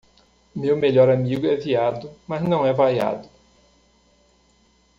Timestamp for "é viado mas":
1.45-2.41